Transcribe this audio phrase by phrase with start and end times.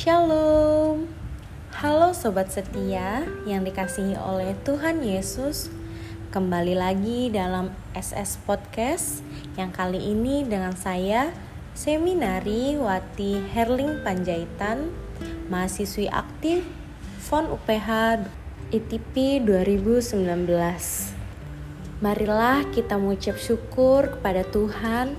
[0.00, 1.12] Shalom.
[1.76, 5.68] Halo sobat setia yang dikasihi oleh Tuhan Yesus.
[6.32, 9.20] Kembali lagi dalam SS Podcast
[9.60, 11.36] yang kali ini dengan saya
[11.76, 14.88] Seminari Wati Herling Panjaitan,
[15.52, 16.64] mahasiswi aktif
[17.20, 18.24] FON UPH
[18.72, 20.16] ITP 2019.
[22.00, 25.12] Marilah kita mengucap syukur kepada Tuhan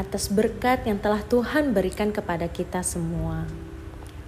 [0.00, 3.63] atas berkat yang telah Tuhan berikan kepada kita semua.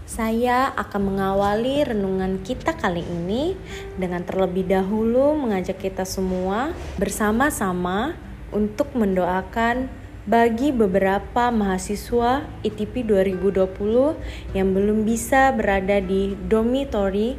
[0.06, 3.58] Saya akan mengawali renungan kita kali ini
[3.98, 8.14] dengan terlebih dahulu mengajak kita semua bersama-sama
[8.54, 9.90] untuk mendoakan
[10.22, 17.34] bagi beberapa mahasiswa ITP 2020 yang belum bisa berada di dormitory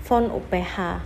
[0.00, 1.04] FON UPH.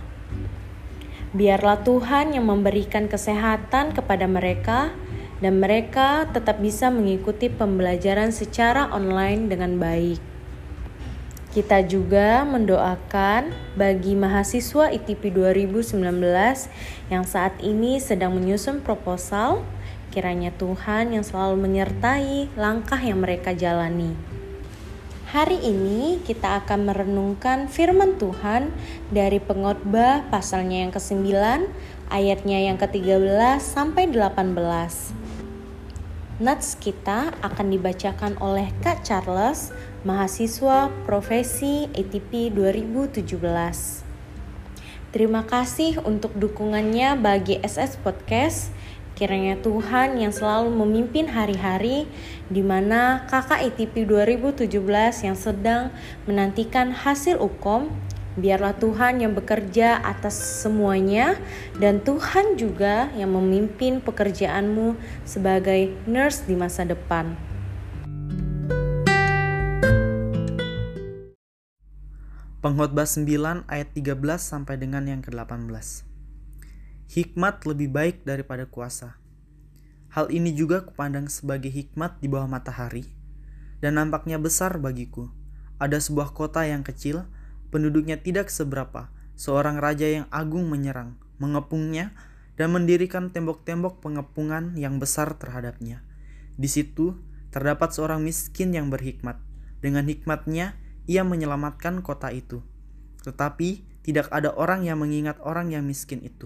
[1.35, 4.95] Biarlah Tuhan yang memberikan kesehatan kepada mereka
[5.43, 10.32] dan mereka tetap bisa mengikuti pembelajaran secara online dengan baik.
[11.53, 16.01] Kita juga mendoakan bagi mahasiswa ITP 2019
[17.13, 19.61] yang saat ini sedang menyusun proposal,
[20.09, 24.17] kiranya Tuhan yang selalu menyertai langkah yang mereka jalani.
[25.29, 28.73] Hari ini kita akan merenungkan firman Tuhan
[29.13, 31.37] dari pengotbah pasalnya yang ke-9,
[32.09, 35.22] ayatnya yang ke-13 sampai 18.
[36.43, 39.71] Nats kita akan dibacakan oleh Kak Charles
[40.03, 43.23] mahasiswa profesi ATP 2017.
[45.15, 48.75] Terima kasih untuk dukungannya bagi SS Podcast.
[49.15, 52.11] Kiranya Tuhan yang selalu memimpin hari-hari
[52.51, 54.67] di mana kakak ATP 2017
[55.23, 55.95] yang sedang
[56.27, 57.87] menantikan hasil UKOM
[58.33, 60.33] Biarlah Tuhan yang bekerja atas
[60.65, 61.37] semuanya,
[61.77, 67.37] dan Tuhan juga yang memimpin pekerjaanmu sebagai nurse di masa depan.
[72.63, 76.07] Pengkhotbah 9 ayat 13 sampai dengan yang ke-18.
[77.13, 79.21] Hikmat lebih baik daripada kuasa.
[80.09, 83.13] Hal ini juga kupandang sebagai hikmat di bawah matahari
[83.77, 85.29] dan nampaknya besar bagiku.
[85.77, 87.27] Ada sebuah kota yang kecil,
[87.73, 89.09] penduduknya tidak seberapa.
[89.33, 92.13] Seorang raja yang agung menyerang, mengepungnya
[92.53, 96.05] dan mendirikan tembok-tembok pengepungan yang besar terhadapnya.
[96.53, 97.17] Di situ
[97.49, 99.41] terdapat seorang miskin yang berhikmat.
[99.81, 100.77] Dengan hikmatnya,
[101.09, 102.61] ia menyelamatkan kota itu.
[103.25, 106.45] Tetapi tidak ada orang yang mengingat orang yang miskin itu.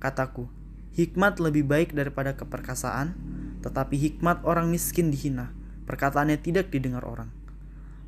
[0.00, 0.48] Kataku,
[0.96, 3.12] hikmat lebih baik daripada keperkasaan,
[3.60, 5.52] tetapi hikmat orang miskin dihina,
[5.84, 7.43] perkataannya tidak didengar orang.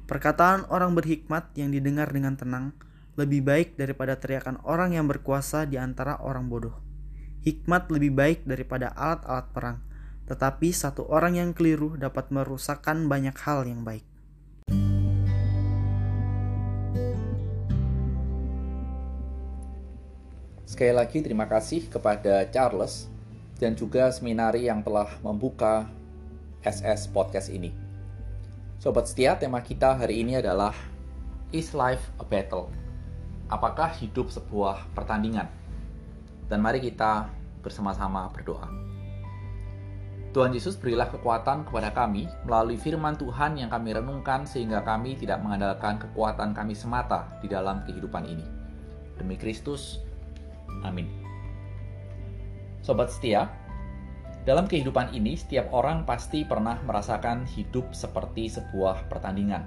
[0.06, 2.71] Perkataan orang berhikmat yang didengar dengan tenang
[3.19, 6.78] lebih baik daripada teriakan orang yang berkuasa di antara orang bodoh.
[7.43, 9.78] Hikmat lebih baik daripada alat-alat perang,
[10.31, 14.06] tetapi satu orang yang keliru dapat merusakkan banyak hal yang baik.
[20.71, 23.11] Sekali lagi terima kasih kepada Charles
[23.59, 25.91] dan juga seminari yang telah membuka
[26.62, 27.86] SS Podcast ini.
[28.77, 30.77] Sobat setia, tema kita hari ini adalah
[31.49, 32.69] Is Life a Battle?
[33.49, 35.49] Apakah hidup sebuah pertandingan?
[36.53, 37.25] Dan mari kita
[37.65, 38.69] bersama-sama berdoa.
[40.37, 45.41] Tuhan Yesus berilah kekuatan kepada kami melalui firman Tuhan yang kami renungkan sehingga kami tidak
[45.41, 48.45] mengandalkan kekuatan kami semata di dalam kehidupan ini.
[49.17, 50.05] Demi Kristus,
[50.85, 51.09] Amin.
[52.85, 53.49] Sobat setia,
[54.47, 59.67] dalam kehidupan ini setiap orang pasti pernah merasakan hidup seperti sebuah pertandingan.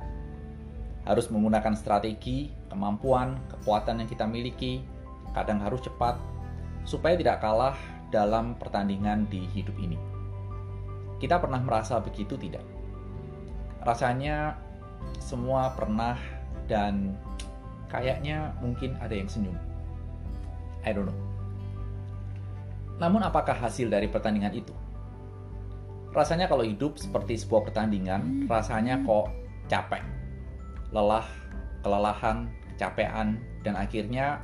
[1.03, 4.79] Harus menggunakan strategi, kemampuan, kekuatan yang kita miliki,
[5.35, 6.15] kadang harus cepat,
[6.87, 7.75] supaya tidak kalah
[8.07, 9.99] dalam pertandingan di hidup ini.
[11.19, 12.63] Kita pernah merasa begitu tidak?
[13.83, 14.55] Rasanya
[15.19, 16.15] semua pernah
[16.71, 17.19] dan
[17.91, 19.59] kayaknya mungkin ada yang senyum.
[20.87, 21.28] I don't know.
[22.99, 24.75] Namun apakah hasil dari pertandingan itu?
[26.11, 29.31] Rasanya kalau hidup seperti sebuah pertandingan, rasanya kok
[29.71, 30.03] capek.
[30.91, 31.25] Lelah,
[31.85, 34.43] kelelahan, kecapean, dan akhirnya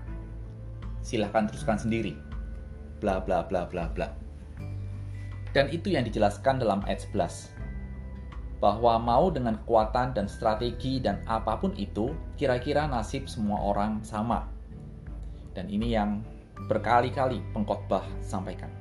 [1.03, 2.15] silahkan teruskan sendiri.
[3.03, 4.07] Bla bla bla bla bla.
[5.51, 7.51] Dan itu yang dijelaskan dalam ayat 11.
[8.63, 14.55] Bahwa mau dengan kekuatan dan strategi dan apa pun itu, kira-kira nasib semua orang sama
[15.55, 16.19] dan ini yang
[16.65, 18.71] berkali-kali pengkhotbah sampaikan.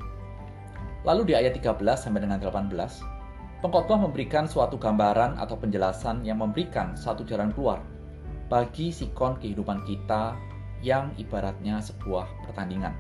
[1.05, 2.71] Lalu di ayat 13 sampai dengan 18,
[3.61, 7.85] pengkhotbah memberikan suatu gambaran atau penjelasan yang memberikan satu jalan keluar
[8.49, 10.37] bagi sikon kehidupan kita
[10.85, 12.93] yang ibaratnya sebuah pertandingan.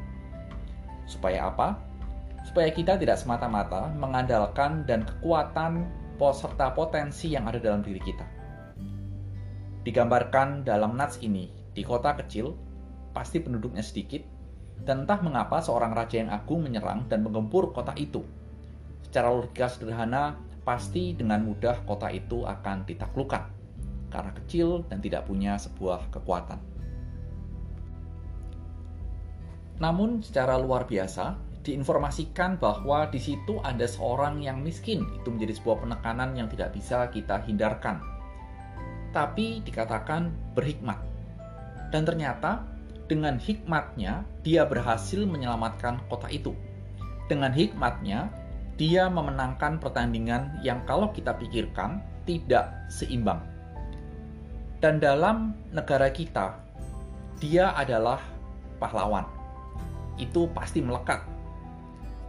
[1.04, 1.76] Supaya apa?
[2.44, 5.84] Supaya kita tidak semata-mata mengandalkan dan kekuatan
[6.24, 8.24] serta potensi yang ada dalam diri kita.
[9.84, 12.56] Digambarkan dalam nats ini di kota kecil,
[13.12, 14.24] pasti penduduknya sedikit,
[14.82, 18.26] dan entah mengapa seorang raja yang agung menyerang dan menggempur kota itu.
[19.06, 20.34] Secara logika sederhana,
[20.66, 23.52] pasti dengan mudah kota itu akan ditaklukkan
[24.10, 26.58] karena kecil dan tidak punya sebuah kekuatan.
[29.78, 35.02] Namun secara luar biasa, diinformasikan bahwa di situ ada seorang yang miskin.
[35.18, 38.14] Itu menjadi sebuah penekanan yang tidak bisa kita hindarkan
[39.14, 40.98] tapi dikatakan berhikmat.
[41.94, 42.66] Dan ternyata
[43.04, 46.56] dengan hikmatnya dia berhasil menyelamatkan kota itu.
[47.28, 48.32] Dengan hikmatnya
[48.74, 53.38] dia memenangkan pertandingan yang kalau kita pikirkan tidak seimbang.
[54.82, 56.60] Dan dalam negara kita,
[57.40, 58.20] dia adalah
[58.76, 59.24] pahlawan.
[60.20, 61.24] Itu pasti melekat.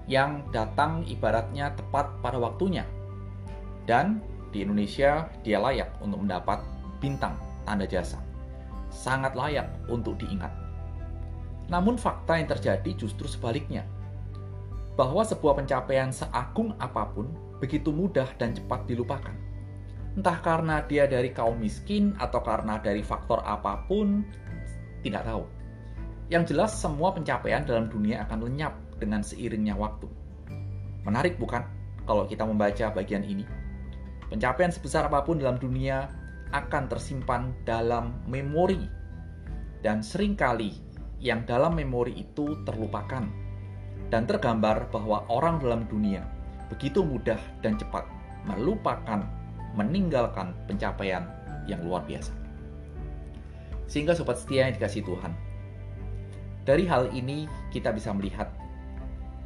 [0.05, 2.85] Yang datang ibaratnya tepat pada waktunya.
[3.89, 4.21] Dan
[4.53, 6.61] di Indonesia, dia layak untuk mendapat
[7.03, 7.35] bintang
[7.67, 8.21] tanda jasa.
[8.87, 10.64] Sangat layak untuk diingat.
[11.71, 13.85] Namun fakta yang terjadi justru sebaliknya.
[14.95, 17.27] Bahwa sebuah pencapaian seagung apa pun
[17.59, 19.35] begitu mudah dan cepat dilupakan.
[20.15, 24.23] Entah karena dia dari kaum miskin atau karena dari faktor apa pun,
[25.03, 25.43] tidak tahu.
[26.31, 30.07] Yang jelas semua pencapaian dalam dunia akan lenyap dengan seiringnya waktu.
[31.03, 31.67] Menarik bukan
[32.07, 33.43] kalau kita membaca bagian ini?
[34.31, 36.09] Pencapaian sebesar apa pun dalam dunia
[36.55, 38.87] akan tersimpan dalam memori
[39.83, 40.84] dan sering kali
[41.25, 43.25] yang dalam memori itu terlupakan
[44.13, 46.21] dan tergambar bahwa orang dalam dunia
[46.69, 48.05] begitu mudah dan cepat
[48.45, 49.25] melupakan
[49.73, 51.25] meninggalkan pencapaian
[51.65, 52.29] yang luar biasa.
[53.89, 55.33] Sehingga sobat setia yang dikasih Tuhan,
[56.61, 58.53] dari hal ini kita bisa melihat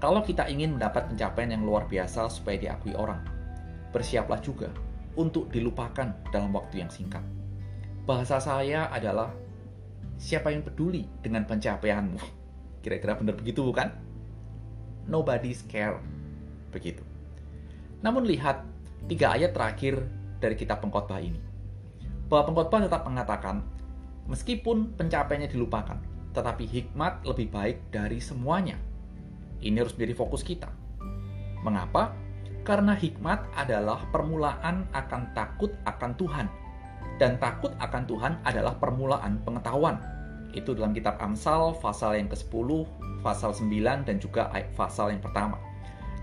[0.03, 3.23] kalau kita ingin mendapat pencapaian yang luar biasa supaya diakui orang,
[3.95, 4.67] bersiaplah juga
[5.15, 7.23] untuk dilupakan dalam waktu yang singkat.
[8.07, 9.31] Bahasa saya adalah
[10.19, 12.19] siapa yang peduli dengan pencapaianmu?
[12.83, 13.87] Kira-kira benar begitu bukan?
[15.07, 15.97] Nobody's care.
[16.69, 17.01] Begitu.
[18.03, 18.67] Namun lihat
[19.07, 20.03] tiga ayat terakhir
[20.43, 21.39] dari kitab pengkhotbah ini.
[22.27, 23.63] Bahwa pengkhotbah tetap mengatakan,
[24.27, 25.97] meskipun pencapaiannya dilupakan,
[26.35, 28.77] tetapi hikmat lebih baik dari semuanya.
[29.59, 30.69] Ini harus menjadi fokus kita.
[31.65, 32.13] Mengapa?
[32.63, 36.47] Karena hikmat adalah permulaan akan takut akan Tuhan.
[37.19, 39.99] Dan takut akan Tuhan adalah permulaan pengetahuan.
[40.55, 42.87] Itu dalam kitab Amsal, pasal yang ke-10,
[43.21, 45.59] pasal 9, dan juga pasal yang pertama.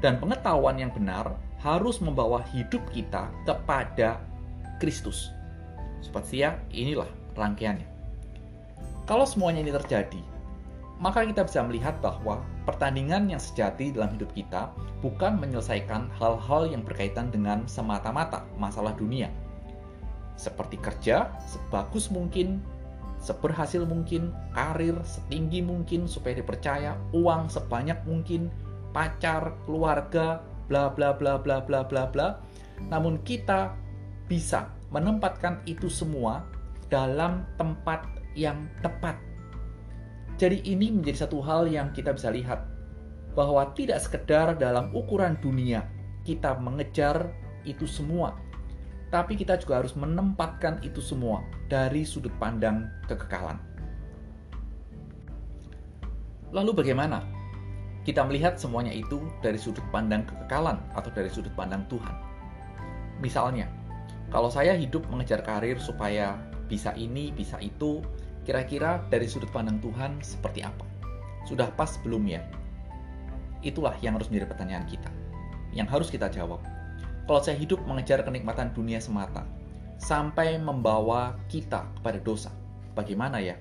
[0.00, 4.18] Dan pengetahuan yang benar harus membawa hidup kita kepada
[4.80, 5.30] Kristus.
[6.00, 7.88] Seperti ya, inilah rangkaiannya.
[9.06, 10.22] Kalau semuanya ini terjadi,
[10.98, 14.72] maka kita bisa melihat bahwa pertandingan yang sejati dalam hidup kita
[15.04, 19.28] bukan menyelesaikan hal-hal yang berkaitan dengan semata-mata masalah dunia.
[20.36, 22.60] Seperti kerja sebagus mungkin,
[23.20, 28.52] seberhasil mungkin, karir setinggi mungkin supaya dipercaya, uang sebanyak mungkin,
[28.92, 32.28] pacar, keluarga, bla bla bla bla bla bla bla.
[32.92, 33.72] Namun kita
[34.28, 36.44] bisa menempatkan itu semua
[36.92, 38.04] dalam tempat
[38.36, 39.16] yang tepat
[40.36, 42.68] jadi ini menjadi satu hal yang kita bisa lihat
[43.32, 45.88] bahwa tidak sekedar dalam ukuran dunia
[46.28, 47.32] kita mengejar
[47.64, 48.36] itu semua,
[49.16, 51.40] tapi kita juga harus menempatkan itu semua
[51.72, 53.56] dari sudut pandang kekekalan.
[56.52, 57.24] Lalu bagaimana
[58.04, 62.12] kita melihat semuanya itu dari sudut pandang kekekalan atau dari sudut pandang Tuhan?
[63.24, 63.72] Misalnya,
[64.28, 66.36] kalau saya hidup mengejar karir supaya
[66.68, 68.04] bisa ini, bisa itu,
[68.46, 70.86] Kira-kira dari sudut pandang Tuhan seperti apa?
[71.50, 72.46] Sudah pas belum ya?
[73.58, 75.10] Itulah yang harus menjadi pertanyaan kita.
[75.74, 76.62] Yang harus kita jawab.
[77.26, 79.42] Kalau saya hidup mengejar kenikmatan dunia semata,
[79.98, 82.54] sampai membawa kita kepada dosa,
[82.94, 83.58] bagaimana ya?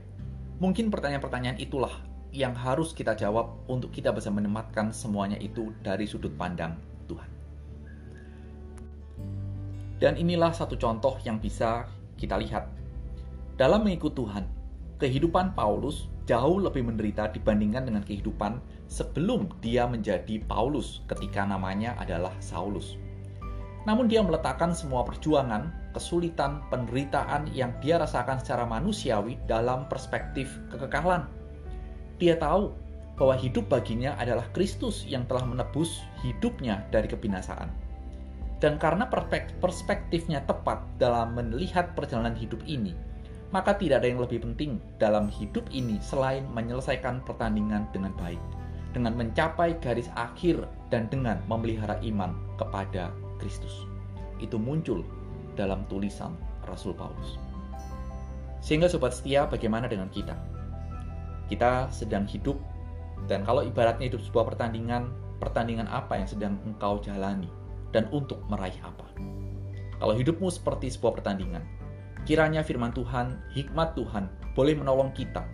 [0.61, 1.91] Mungkin pertanyaan-pertanyaan itulah
[2.29, 6.77] yang harus kita jawab untuk kita bisa menempatkan semuanya itu dari sudut pandang
[7.09, 7.29] Tuhan.
[9.97, 11.89] Dan inilah satu contoh yang bisa
[12.21, 12.69] kita lihat.
[13.57, 14.45] Dalam mengikut Tuhan,
[15.01, 22.35] kehidupan Paulus jauh lebih menderita dibandingkan dengan kehidupan sebelum dia menjadi Paulus ketika namanya adalah
[22.43, 22.99] Saulus.
[23.85, 31.29] Namun dia meletakkan semua perjuangan, kesulitan, penderitaan yang dia rasakan secara manusiawi dalam perspektif kekekalan.
[32.17, 32.73] Dia tahu
[33.15, 37.69] bahwa hidup baginya adalah Kristus yang telah menebus hidupnya dari kebinasaan.
[38.59, 39.05] Dan karena
[39.61, 42.97] perspektifnya tepat dalam melihat perjalanan hidup ini,
[43.53, 48.41] maka tidak ada yang lebih penting dalam hidup ini selain menyelesaikan pertandingan dengan baik,
[48.95, 53.87] dengan mencapai garis akhir dan dengan memelihara iman kepada Kristus.
[54.39, 55.03] Itu muncul
[55.55, 56.35] dalam tulisan
[56.67, 57.39] Rasul Paulus.
[58.59, 60.33] Sehingga sobat setia, bagaimana dengan kita?
[61.45, 62.57] Kita sedang hidup
[63.29, 67.49] dan kalau ibaratnya hidup sebuah pertandingan, pertandingan apa yang sedang engkau jalani
[67.93, 69.05] dan untuk meraih apa?
[70.01, 71.63] Kalau hidupmu seperti sebuah pertandingan,
[72.25, 74.27] kiranya firman Tuhan, hikmat Tuhan
[74.57, 75.45] boleh menolong kita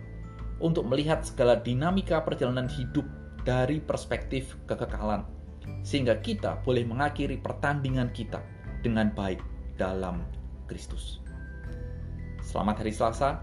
[0.58, 3.04] untuk melihat segala dinamika perjalanan hidup
[3.42, 5.26] dari perspektif kekekalan,
[5.82, 8.42] sehingga kita boleh mengakhiri pertandingan kita
[8.82, 9.40] dengan baik
[9.78, 10.22] dalam
[10.66, 11.22] Kristus.
[12.42, 13.42] Selamat hari Selasa,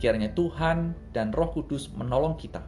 [0.00, 2.64] kiranya Tuhan dan Roh Kudus menolong kita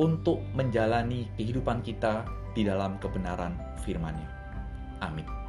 [0.00, 2.24] untuk menjalani kehidupan kita
[2.56, 4.28] di dalam kebenaran firman-Nya.
[5.04, 5.39] Amin.